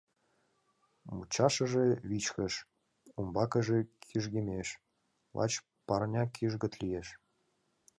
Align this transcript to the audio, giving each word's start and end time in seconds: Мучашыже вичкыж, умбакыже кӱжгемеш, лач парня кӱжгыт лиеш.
Мучашыже 1.15 1.85
вичкыж, 2.09 2.53
умбакыже 3.19 3.77
кӱжгемеш, 4.05 4.69
лач 5.37 5.53
парня 5.87 6.23
кӱжгыт 6.35 6.73
лиеш. 6.81 7.07